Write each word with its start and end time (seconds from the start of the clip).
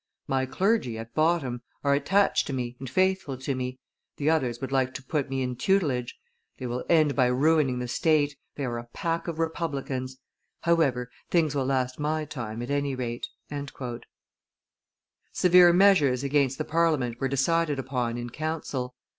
My 0.27 0.47
clergy, 0.47 0.97
at 0.97 1.13
bottom, 1.13 1.61
are 1.83 1.93
attached 1.93 2.47
to 2.47 2.53
me 2.53 2.75
and 2.79 2.89
faithful 2.89 3.37
to 3.37 3.53
me; 3.53 3.77
the 4.17 4.31
others 4.31 4.59
would 4.59 4.71
like 4.71 4.95
to 4.95 5.03
put 5.03 5.29
me 5.29 5.43
in 5.43 5.55
tutelage.... 5.55 6.15
They 6.57 6.65
will 6.65 6.83
end 6.89 7.15
by 7.15 7.27
ruining 7.27 7.77
the 7.77 7.87
state; 7.87 8.35
they 8.55 8.65
are 8.65 8.79
a 8.79 8.89
pack 8.93 9.27
of 9.27 9.37
republicans.... 9.37 10.17
However, 10.61 11.11
things 11.29 11.53
will 11.53 11.67
last 11.67 11.99
my 11.99 12.25
time, 12.25 12.63
at 12.63 12.71
any 12.71 12.95
rate." 12.95 13.27
Severe 15.33 15.71
measures 15.71 16.23
against 16.23 16.57
the 16.57 16.65
Parliament 16.65 17.19
were 17.19 17.27
decided 17.29 17.77
upon 17.77 18.17
in 18.17 18.31
council. 18.31 18.95